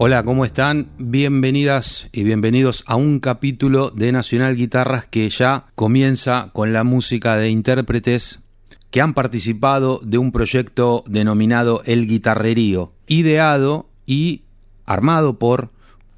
[0.00, 0.86] Hola, ¿cómo están?
[0.98, 7.36] Bienvenidas y bienvenidos a un capítulo de Nacional Guitarras que ya comienza con la música
[7.36, 8.38] de intérpretes
[8.92, 14.42] que han participado de un proyecto denominado El Guitarrerío, ideado y
[14.86, 15.70] armado por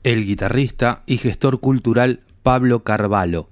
[0.03, 3.49] el guitarrista y gestor cultural Pablo Carvalho.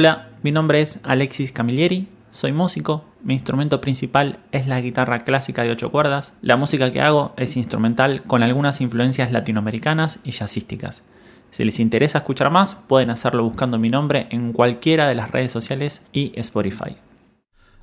[0.00, 5.64] Hola, mi nombre es Alexis Camilleri, soy músico, mi instrumento principal es la guitarra clásica
[5.64, 11.02] de 8 cuerdas, la música que hago es instrumental con algunas influencias latinoamericanas y jazzísticas.
[11.50, 15.50] Si les interesa escuchar más, pueden hacerlo buscando mi nombre en cualquiera de las redes
[15.50, 16.96] sociales y Spotify.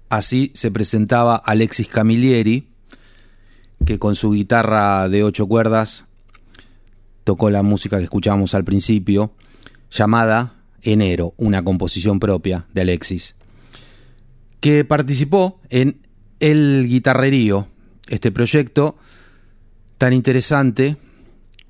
[0.08, 2.70] Así se presentaba Alexis Camilleri,
[3.86, 6.06] que con su guitarra de 8 cuerdas
[7.26, 9.34] tocó la música que escuchábamos al principio,
[9.92, 10.55] llamada
[10.86, 13.36] Enero, una composición propia de Alexis,
[14.62, 15.98] que participó en
[16.40, 17.68] El Guitarrerío,
[18.08, 18.96] este proyecto
[19.98, 20.96] tan interesante,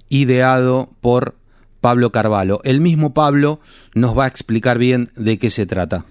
[0.09, 1.35] ideado por
[1.81, 2.61] Pablo Carvalho.
[2.63, 3.59] El mismo Pablo
[3.93, 6.05] nos va a explicar bien de qué se trata.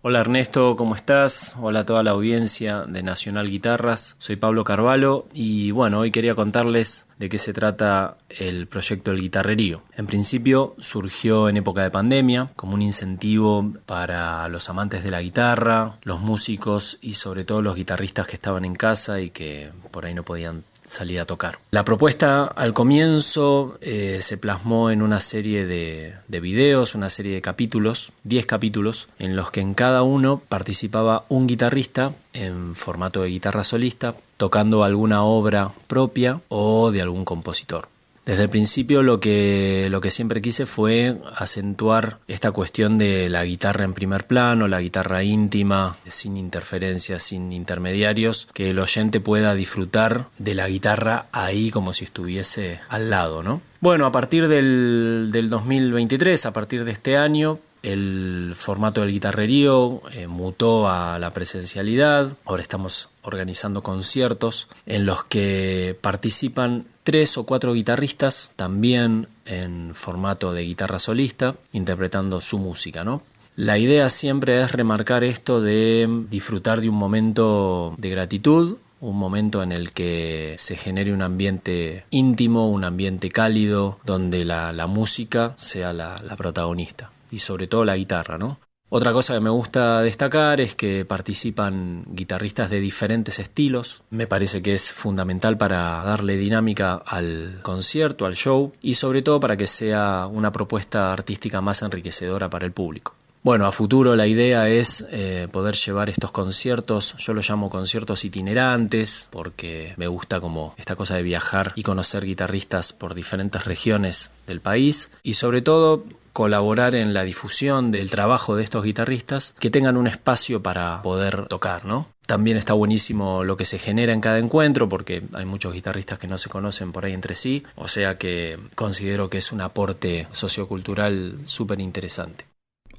[0.00, 1.56] Hola Ernesto, ¿cómo estás?
[1.60, 4.14] Hola a toda la audiencia de Nacional Guitarras.
[4.18, 9.20] Soy Pablo Carvalho y bueno, hoy quería contarles de qué se trata el proyecto El
[9.20, 9.82] Guitarrerío.
[9.96, 15.20] En principio surgió en época de pandemia como un incentivo para los amantes de la
[15.20, 20.06] guitarra, los músicos y sobre todo los guitarristas que estaban en casa y que por
[20.06, 21.58] ahí no podían salir a tocar.
[21.70, 27.34] La propuesta al comienzo eh, se plasmó en una serie de, de videos, una serie
[27.34, 33.22] de capítulos, 10 capítulos, en los que en cada uno participaba un guitarrista en formato
[33.22, 37.88] de guitarra solista, tocando alguna obra propia o de algún compositor.
[38.28, 43.94] Desde el principio lo que, siempre quise fue acentuar esta cuestión de la guitarra en
[43.94, 50.54] primer plano, la guitarra íntima, sin interferencias, sin intermediarios, que el oyente pueda disfrutar de
[50.54, 53.62] la guitarra ahí como si estuviese al lado, ¿no?
[53.80, 60.02] Bueno, a partir del, del 2023, a partir de este año, el formato del guitarrerío
[60.12, 62.36] eh, mutó a la presencialidad.
[62.44, 70.52] Ahora estamos organizando conciertos en los que participan tres o cuatro guitarristas, también en formato
[70.52, 73.22] de guitarra solista, interpretando su música, ¿no?
[73.56, 79.62] La idea siempre es remarcar esto de disfrutar de un momento de gratitud, un momento
[79.62, 85.94] en el que se genere un ambiente íntimo, un ambiente cálido, donde la, música sea
[85.94, 88.58] la protagonista y sobre todo la guitarra, ¿no?
[88.90, 94.02] Otra cosa que me gusta destacar es que participan guitarristas de diferentes estilos.
[94.08, 99.40] Me parece que es fundamental para darle dinámica al concierto, al show y sobre todo
[99.40, 103.14] para que sea una propuesta artística más enriquecedora para el público.
[103.42, 108.24] Bueno, a futuro la idea es eh, poder llevar estos conciertos, yo los llamo conciertos
[108.24, 114.32] itinerantes, porque me gusta como esta cosa de viajar y conocer guitarristas por diferentes regiones
[114.46, 116.04] del país y sobre todo
[116.38, 121.48] colaborar en la difusión del trabajo de estos guitarristas, que tengan un espacio para poder
[121.48, 122.10] tocar, ¿no?
[122.28, 126.28] También está buenísimo lo que se genera en cada encuentro porque hay muchos guitarristas que
[126.28, 130.28] no se conocen por ahí entre sí, o sea que considero que es un aporte
[130.30, 132.44] sociocultural súper interesante.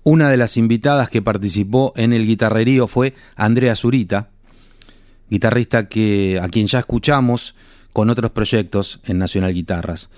[0.03, 4.31] Una de las invitadas que participó en el guitarrerío fue Andrea Zurita,
[5.29, 7.55] guitarrista que, a quien ya escuchamos
[7.93, 10.09] con otros proyectos en Nacional Guitarras.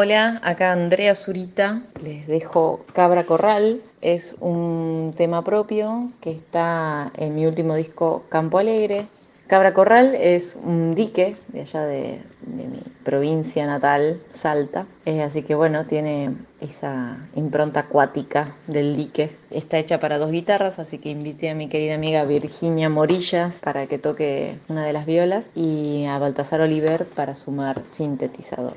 [0.00, 7.34] Hola, acá Andrea Zurita, les dejo Cabra Corral, es un tema propio que está en
[7.34, 9.06] mi último disco Campo Alegre.
[9.48, 15.56] Cabra Corral es un dique de allá de, mi provincia natal, Salta, eh, así que
[15.56, 16.30] bueno, tiene
[16.60, 19.30] esa impronta acuática del dique.
[19.50, 23.88] Está hecha para dos guitarras, así que invité a mi querida amiga Virginia Morillas para
[23.88, 28.76] que toque una de las violas y a Baltasar Oliver para sumar sintetizador.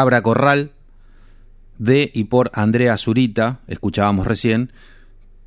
[0.00, 0.72] Cabra Corral,
[1.76, 4.72] de y por Andrea Zurita, escuchábamos recién,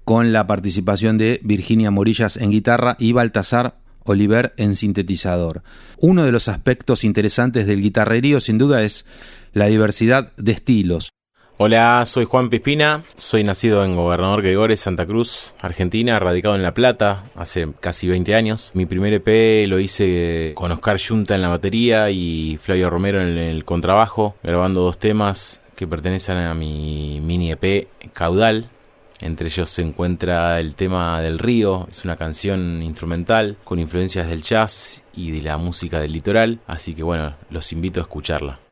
[0.06, 5.64] con la participación de Virginia Morillas en guitarra y Baltasar Oliver en sintetizador.
[5.98, 9.08] Uno de los aspectos interesantes del guitarrerío sin duda es
[9.54, 11.10] la diversidad de estilos.
[11.58, 16.74] Hola, soy Juan Pispina, soy nacido en Gobernador Gregores, Santa Cruz, Argentina, radicado en La
[16.74, 18.72] Plata hace casi 20 años.
[18.74, 23.38] Mi primer EP lo hice con Oscar Junta en la batería y Flavio Romero en
[23.38, 28.68] el contrabajo, grabando dos temas que pertenecen a mi mini EP Caudal,
[29.22, 34.42] entre ellos se encuentra el tema del río, es una canción instrumental con influencias del
[34.42, 38.63] jazz y de la música del litoral, así que bueno, los invito a escucharla.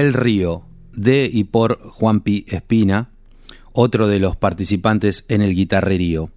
[0.00, 3.10] Del Río, de y por Juanpi Espina,
[3.72, 6.30] otro de los participantes en el guitarrerío.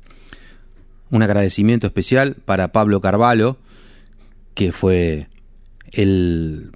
[1.09, 3.57] Un agradecimiento especial para Pablo Carvalho,
[4.53, 5.29] que fue
[5.91, 6.71] el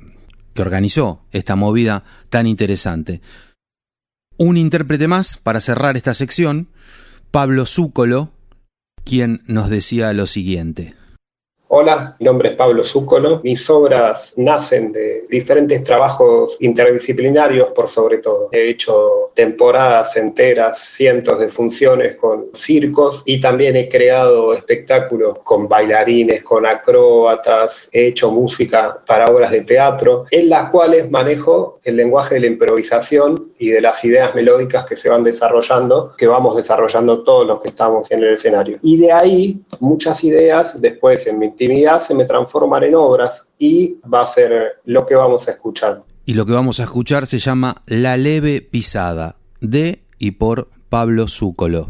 [0.54, 3.22] que organizó esta movida tan interesante.
[4.38, 6.70] Un intérprete más para cerrar esta sección,
[7.32, 8.32] Pablo Zúcolo,
[9.04, 10.96] quien nos decía lo siguiente.
[11.80, 13.40] Hola, mi nombre es Pablo Zúcolo.
[13.44, 18.50] Mis obras nacen de diferentes trabajos interdisciplinarios por sobre todo.
[18.52, 25.68] He hecho temporadas enteras, cientos de funciones con circos y también he creado espectáculos con
[25.68, 27.90] bailarines, con acróbatas.
[27.92, 32.48] He hecho música para obras de teatro en las cuales manejo el lenguaje de la
[32.48, 37.62] improvisación y de las ideas melódicas que se van desarrollando, que vamos desarrollando todos los
[37.62, 38.80] que estamos en el escenario.
[38.82, 41.46] Y de ahí muchas ideas después en mi
[42.00, 46.04] se me transforman en obras y va a ser lo que vamos a escuchar.
[46.26, 51.28] Y lo que vamos a escuchar se llama La leve pisada, de y por Pablo
[51.28, 51.90] Zúcolo.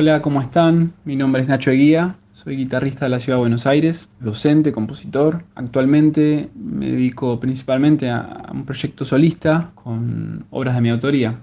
[0.00, 0.94] Hola, ¿cómo están?
[1.04, 5.44] Mi nombre es Nacho Eguía, soy guitarrista de la Ciudad de Buenos Aires, docente, compositor.
[5.54, 11.40] Actualmente me dedico principalmente a, un proyecto solista con obras de mi autoría.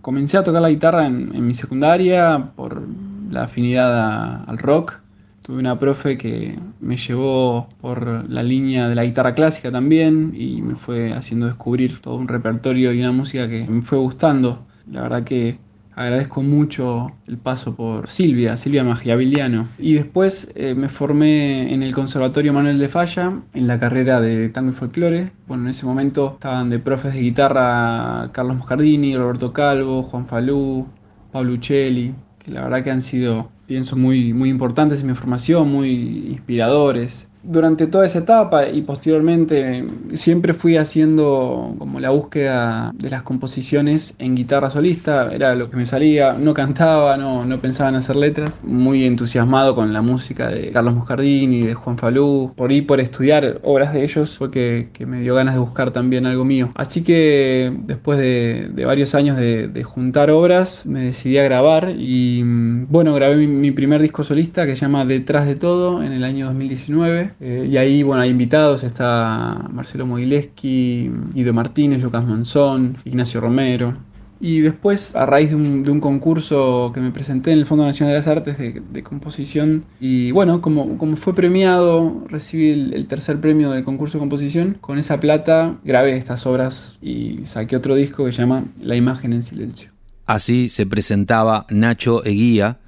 [0.00, 2.82] Comencé a tocar la guitarra en, mi secundaria por
[3.30, 4.98] la afinidad al rock.
[5.42, 10.60] Tuve una profe que me llevó por la línea de la guitarra clásica también y
[10.60, 14.66] me fue haciendo descubrir todo un repertorio y una música que me fue gustando.
[14.90, 15.56] La verdad que
[15.94, 19.68] Agradezco mucho el paso por Silvia, Silvia Magiaviliano.
[19.78, 24.48] Y después eh, me formé en el Conservatorio Manuel de Falla, en la carrera de
[24.48, 25.32] tango y folclore.
[25.46, 30.86] Bueno, en ese momento estaban de profes de guitarra Carlos Moscardini, Roberto Calvo, Juan Falú,
[31.30, 35.70] Pablo Uccelli, que la verdad que han sido, pienso, muy, muy importantes en mi formación,
[35.70, 43.10] muy inspiradores durante toda esa etapa y posteriormente siempre fui haciendo como la búsqueda de
[43.10, 47.90] las composiciones en guitarra solista, era lo que me salía, no cantaba, no, no pensaba
[47.90, 52.72] en hacer letras, muy entusiasmado con la música de Carlos Moscardini, de Juan Falú, por
[52.72, 56.44] ir por estudiar obras de ellos fue que, me dio ganas de buscar también algo
[56.44, 56.70] mío.
[56.76, 63.12] Así que después de, varios años de, juntar obras me decidí a grabar y bueno,
[63.14, 66.46] grabé mi, mi primer disco solista que se llama Detrás de todo en el año
[66.46, 73.40] 2019 eh, y ahí, bueno, hay invitados, está Marcelo Mogileski, Guido Martínez, Lucas Monzón, Ignacio
[73.40, 73.96] Romero.
[74.44, 78.18] Y después, a raíz de un, concurso que me presenté en el Fondo Nacional de
[78.18, 83.84] las Artes de, composición, y bueno, como, como fue premiado, recibí el, tercer premio del
[83.84, 88.38] concurso de composición, con esa plata grabé estas obras y saqué otro disco que se
[88.38, 89.90] llama La imagen en silencio.
[90.26, 92.80] Así se presentaba Nacho Eguía,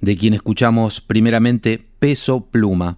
[0.00, 2.96] de quien escuchamos primeramente Peso Pluma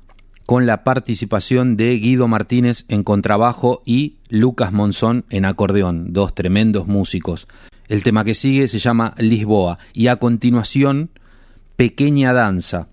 [0.49, 6.87] con la participación de Guido Martínez en contrabajo y Lucas Monzón en acordeón, dos tremendos
[6.87, 7.47] músicos.
[7.87, 11.11] El tema que sigue se llama Lisboa y a continuación
[11.77, 12.89] Pequeña Danza.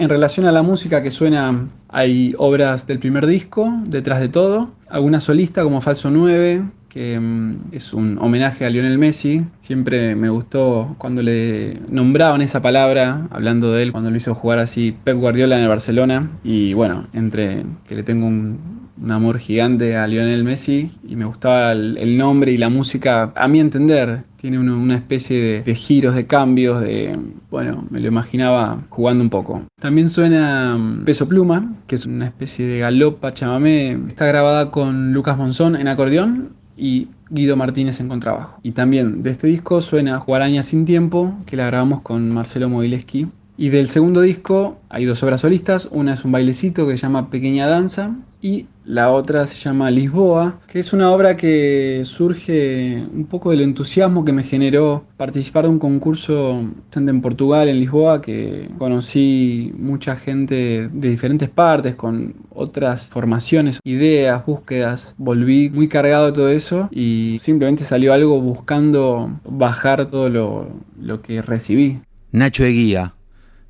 [0.00, 4.70] En relación a la música que suena, hay obras del primer disco, detrás de todo,
[4.88, 9.44] alguna solista como Falso 9, que mm, es un homenaje a Lionel Messi.
[9.60, 14.58] Siempre me gustó cuando le nombraban esa palabra, hablando de él, cuando lo hizo jugar
[14.58, 16.30] así Pep Guardiola en el Barcelona.
[16.42, 21.72] Y bueno, entre que le tengo un, amor gigante a Lionel Messi y me gustaba
[21.72, 26.80] el, nombre y la música, a mi entender, tiene una especie de, giros, de cambios,
[26.80, 27.14] de,
[27.50, 29.62] bueno, me lo imaginaba jugando un poco.
[29.78, 35.12] También suena mm, Peso Pluma, que es una especie de galopa chamamé, está grabada con
[35.12, 38.58] Lucas Monzón en acordeón y Guido Martínez en contrabajo.
[38.62, 43.28] Y también de este disco suena Guaraña sin tiempo, que la grabamos con Marcelo Mogileski.
[43.58, 47.28] Y del segundo disco hay dos obras solistas, una es un bailecito que se llama
[47.28, 53.26] Pequeña Danza y la otra se llama Lisboa, que es una obra que surge un
[53.26, 58.68] poco del entusiasmo que me generó participar de un concurso en Portugal, en Lisboa, que
[58.78, 65.14] conocí mucha gente de diferentes partes, con otras formaciones, ideas, búsquedas.
[65.18, 71.20] Volví muy cargado de todo eso y simplemente salió algo buscando bajar todo lo, lo
[71.20, 72.00] que recibí.
[72.32, 73.14] Nacho Eguía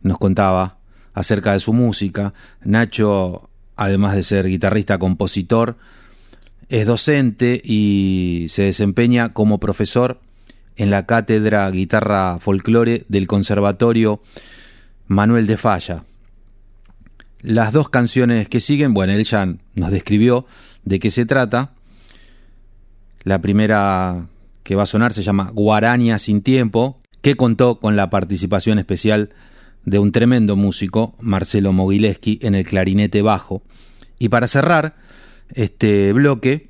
[0.03, 0.79] nos contaba
[1.13, 2.33] acerca de su música.
[2.65, 3.50] Nacho
[3.81, 5.79] además de ser guitarrista, compositor,
[6.69, 10.21] es docente y se desempeña como profesor
[10.77, 14.21] en la cátedra guitarra folclore del Conservatorio
[15.07, 16.05] Manuel de Falla.
[17.41, 20.45] Las dos canciones que siguen, bueno, él ya nos describió
[20.85, 21.73] de qué se trata.
[23.25, 24.27] La primera
[24.63, 29.31] que va a sonar se llama Guaraña sin tiempo, que contó con la participación especial
[29.31, 29.35] de
[29.85, 33.63] un tremendo músico, Marcelo Mogileski, en el clarinete bajo.
[34.19, 34.97] Y para cerrar
[35.55, 36.69] este bloque,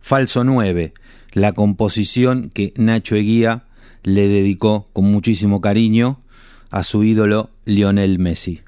[0.00, 0.92] Falso 9,
[1.32, 3.64] la composición que Nacho Eguía
[4.02, 6.22] le dedicó con muchísimo cariño
[6.70, 8.60] a su ídolo Lionel Messi.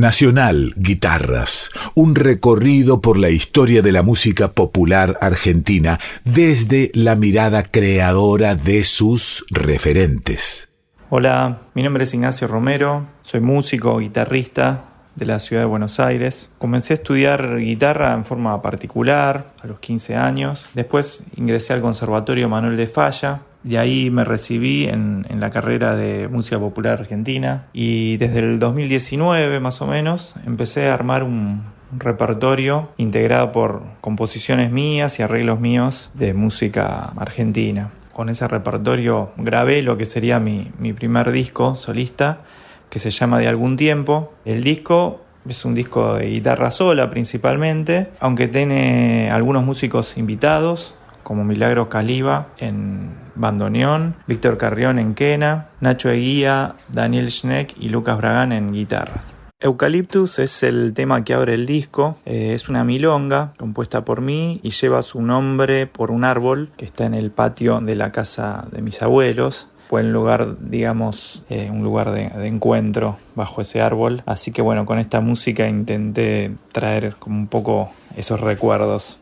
[0.00, 7.64] Nacional Guitarras, un recorrido por la historia de la música popular argentina desde la mirada
[7.64, 10.70] creadora de sus referentes.
[11.10, 14.84] Hola, mi nombre es Ignacio Romero, soy músico, guitarrista
[15.16, 16.48] de la ciudad de Buenos Aires.
[16.56, 20.66] Comencé a estudiar guitarra en forma particular a los 15 años.
[20.72, 23.42] Después ingresé al Conservatorio Manuel de Falla.
[23.62, 28.58] De ahí me recibí en, en, la carrera de música popular argentina y desde el
[28.58, 31.62] 2019 más o menos empecé a armar un,
[31.98, 37.90] repertorio integrado por composiciones mías y arreglos míos de música argentina.
[38.12, 42.40] Con ese repertorio grabé lo que sería mi, mi primer disco solista
[42.88, 44.32] que se llama De algún tiempo.
[44.44, 51.44] El disco es un disco de guitarra sola principalmente, aunque tiene algunos músicos invitados, como
[51.44, 58.52] Milagro Caliba en bandoneón, Víctor Carrión en quena, Nacho Eguía, Daniel Schneck y Lucas Bragán
[58.52, 59.34] en guitarras.
[59.62, 64.58] Eucaliptus es el tema que abre el disco, eh, es una milonga compuesta por mí
[64.62, 68.66] y lleva su nombre por un árbol que está en el patio de la casa
[68.72, 73.80] de mis abuelos fue un lugar, digamos, eh, un lugar de, de, encuentro bajo ese
[73.80, 74.22] árbol.
[74.24, 79.19] Así que bueno, con esta música intenté traer como un poco esos recuerdos.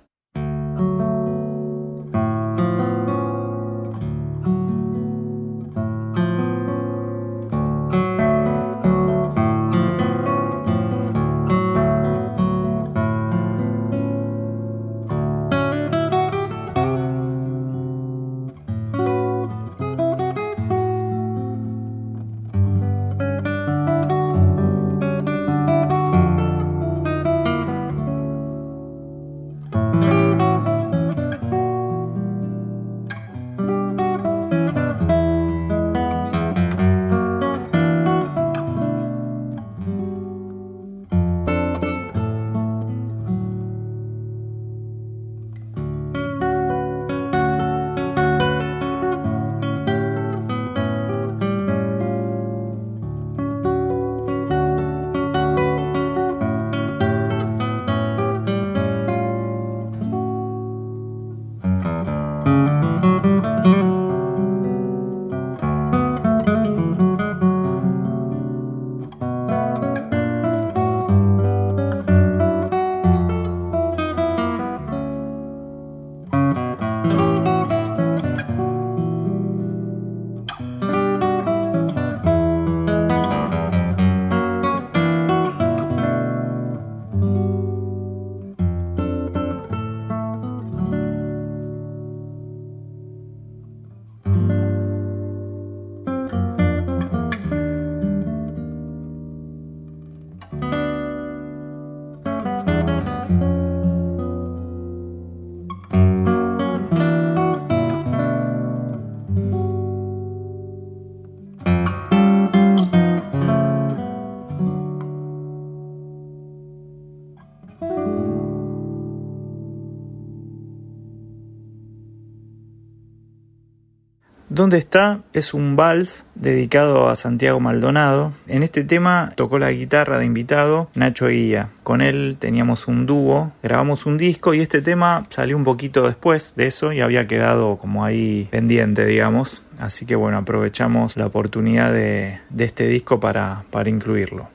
[124.50, 125.20] ¿Dónde está?
[125.34, 128.32] Es un vals dedicado a Santiago Maldonado.
[128.46, 131.68] En este tema tocó la guitarra de invitado Nacho Guía.
[131.82, 136.54] Con él teníamos un dúo, grabamos un disco y este tema salió un poquito después
[136.56, 139.66] de eso y había quedado como ahí pendiente, digamos.
[139.78, 144.48] Así que bueno, aprovechamos la oportunidad de, este disco para incluirlo.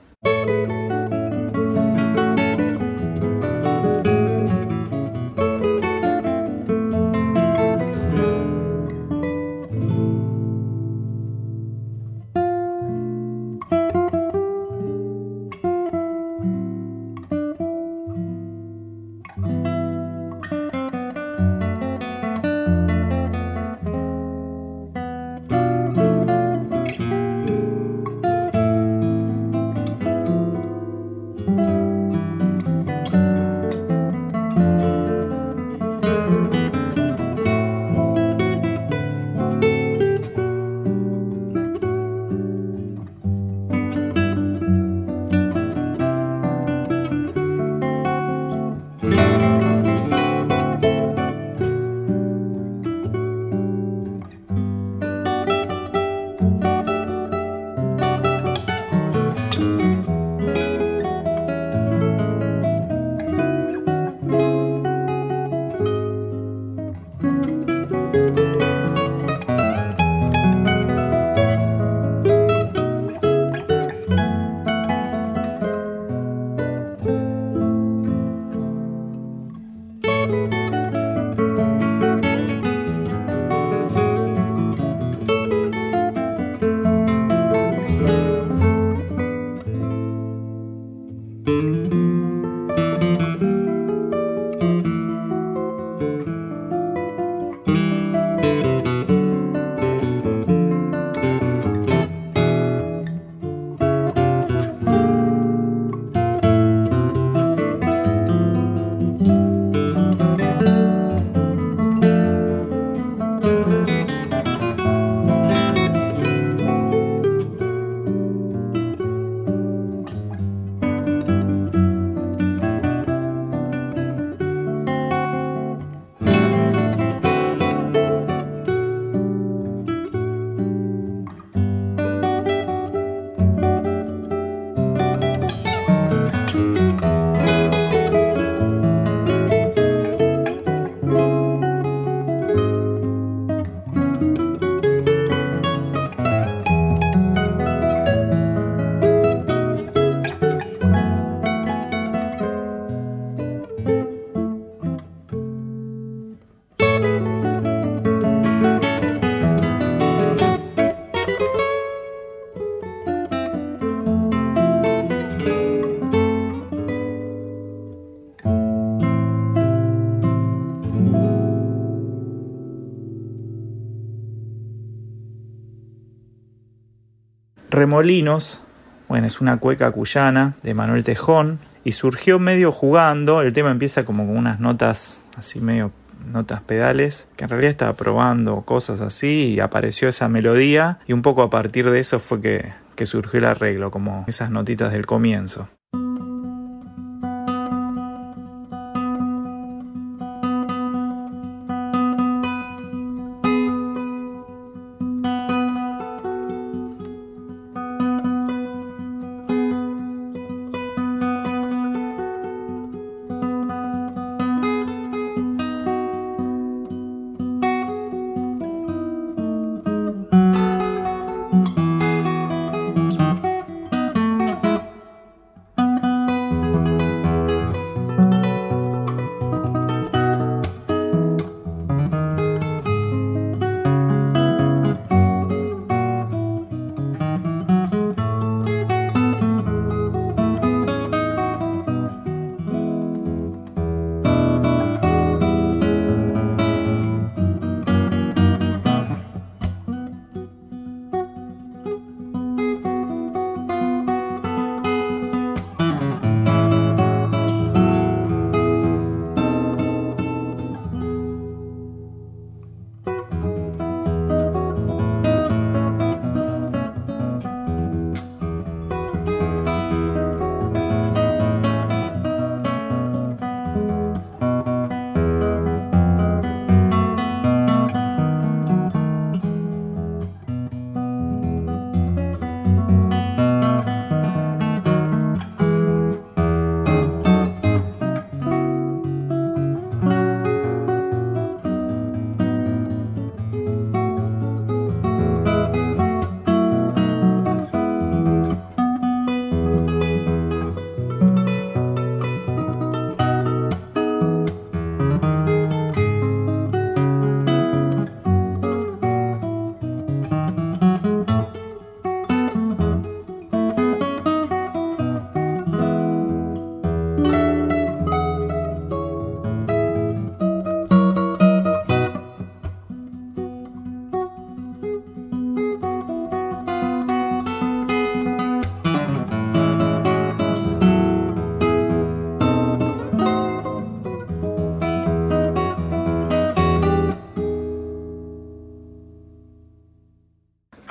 [177.83, 178.61] Remolinos,
[179.09, 184.05] bueno, es una cueca cuyana de Manuel Tejón y surgió medio jugando, el tema empieza
[184.05, 185.91] como con unas notas así medio
[186.31, 191.21] notas pedales, que en realidad estaba probando cosas así y apareció esa melodía y un
[191.21, 195.05] poco a partir de eso fue que, que surgió el arreglo, como esas notitas del
[195.05, 195.67] comienzo.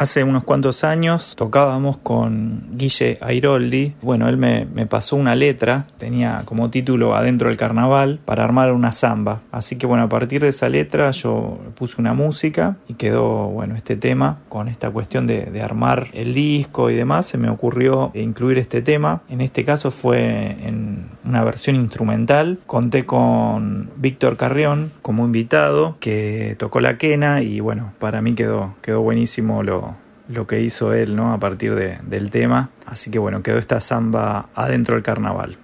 [0.02, 3.94] Hace unos cuantos años tocábamos con Guille Airoldi.
[4.02, 8.90] Bueno, él me, pasó una letra, tenía como título Adentro del Carnaval, para armar una
[8.90, 9.40] samba.
[9.52, 13.76] Así que bueno, a partir de esa letra yo puse una música y quedó bueno
[13.76, 17.26] este tema con esta cuestión de, armar el disco y demás.
[17.26, 19.22] Se me ocurrió incluir este tema.
[19.28, 22.58] En este caso fue en una versión instrumental.
[22.66, 28.74] Conté con Víctor Carrión como invitado que tocó la quena y bueno, para mí quedó,
[28.82, 29.94] quedó buenísimo lo,
[30.32, 31.32] lo que hizo él ¿no?
[31.32, 32.70] a partir de, del tema.
[32.86, 35.56] Así que bueno, quedó esta samba adentro del carnaval.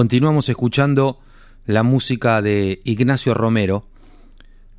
[0.00, 1.18] Continuamos escuchando
[1.66, 3.84] la música de Ignacio Romero,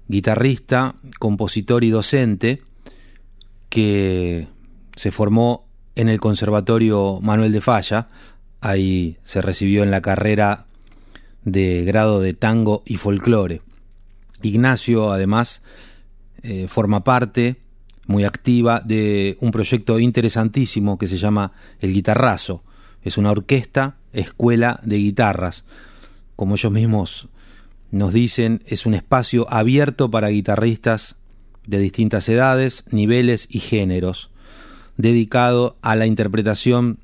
[0.08, 2.64] guitarrista, compositor y docente,
[3.70, 4.48] que
[4.96, 8.08] se formó en el Conservatorio Manuel de Falla.
[8.62, 10.66] Ahí se recibió en la carrera
[11.44, 13.62] de grado de tango y folclore.
[14.42, 15.62] Ignacio, además,
[16.42, 17.58] eh, forma parte
[18.08, 22.64] muy activa de un proyecto interesantísimo que se llama El Guitarrazo.
[23.04, 25.64] Es una orquesta, escuela de guitarras.
[26.36, 27.30] Como ellos mismos
[27.92, 31.18] nos dicen, es un espacio abierto para guitarristas
[31.68, 34.32] de distintas edades, niveles y géneros,
[34.98, 37.00] dedicado a la interpretación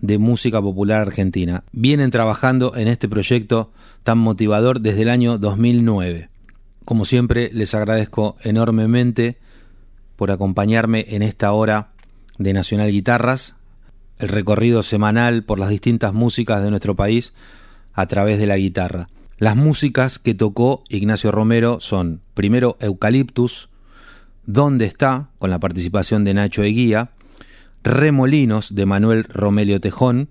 [0.00, 1.64] de música popular argentina.
[1.72, 3.70] Vienen trabajando en este proyecto
[4.02, 6.28] tan motivador desde el año 2009.
[6.84, 9.36] Como siempre, les agradezco enormemente
[10.16, 11.92] por acompañarme en esta hora
[12.38, 13.54] de Nacional Guitarras,
[14.20, 17.32] el recorrido semanal por las distintas músicas de nuestro país
[17.92, 19.08] a través de la guitarra.
[19.38, 23.68] Las músicas que tocó Ignacio Romero son primero Eucaliptus,
[24.46, 25.28] ¿Dónde está?
[25.38, 27.10] con la participación de Nacho Eguía,
[27.84, 30.28] Remolinos de Manuel Romelio Tejón,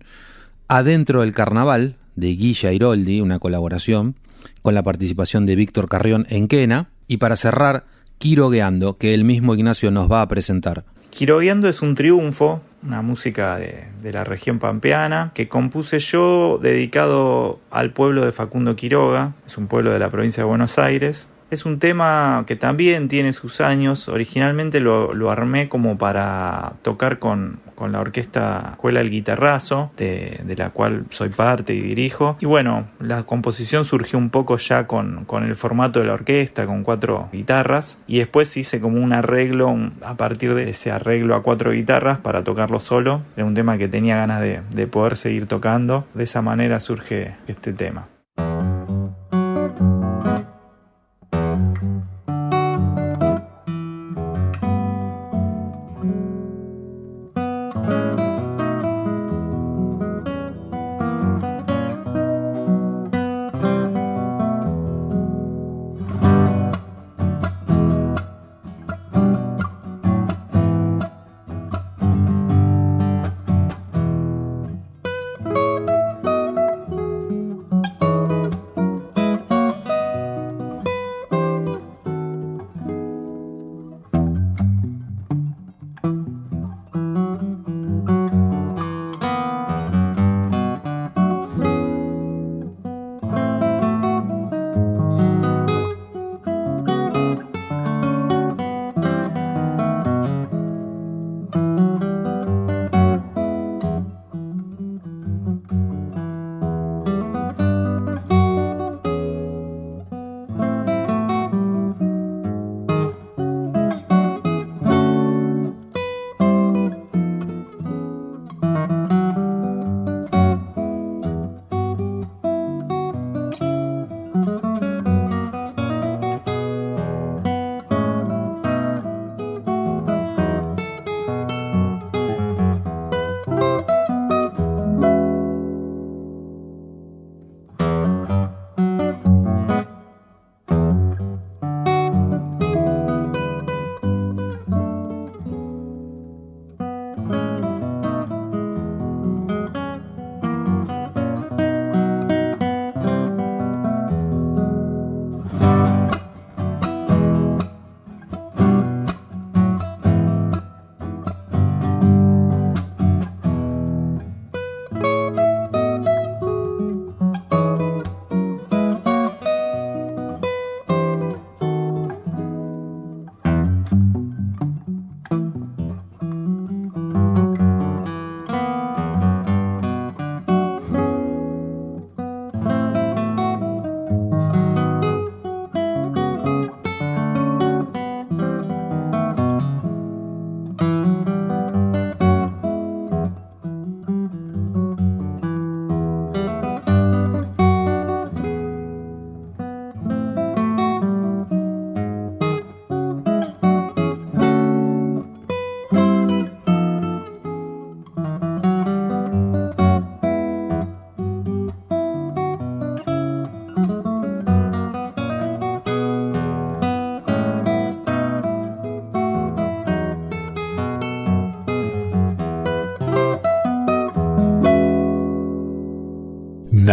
[0.68, 4.16] Adentro del Carnaval de Guilla Iroldi, una colaboración,
[4.62, 7.86] con la participación de Víctor Carrión en Quena, y para cerrar,
[8.18, 10.84] Quirogueando, que el mismo Ignacio nos va a presentar.
[11.10, 17.60] Quirogueando es un triunfo, una música de, de, la región pampeana, que compuse yo dedicado
[17.72, 21.66] al pueblo de Facundo Quiroga, es un pueblo de la provincia de Buenos Aires, es
[21.66, 24.08] un tema que también tiene sus años.
[24.08, 30.56] Originalmente lo, armé como para tocar con, con, la orquesta Escuela El Guitarrazo, de, de,
[30.56, 32.38] la cual soy parte y dirijo.
[32.40, 36.66] Y bueno, la composición surgió un poco ya con, con, el formato de la orquesta,
[36.66, 38.00] con cuatro guitarras.
[38.08, 42.44] Y después hice como un arreglo a partir de ese arreglo a cuatro guitarras para
[42.44, 43.22] tocarlo solo.
[43.36, 46.08] Era un tema que tenía ganas de, de poder seguir tocando.
[46.14, 48.08] De esa manera surge este tema.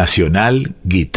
[0.06, 1.16] Nacional Guitarra.